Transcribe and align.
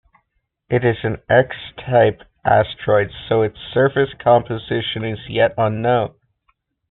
It 0.67 0.83
is 0.83 0.97
an 1.03 1.21
X-type 1.29 2.23
asteroid, 2.43 3.11
so 3.29 3.43
its 3.43 3.59
surface 3.71 4.09
composition 4.17 5.05
is 5.05 5.29
yet 5.29 5.53
unknown. 5.59 6.15